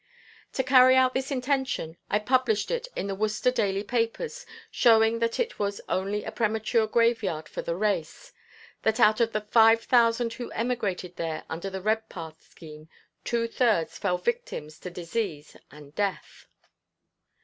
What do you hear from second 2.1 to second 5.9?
published it in the Worcester daily papers showing that it was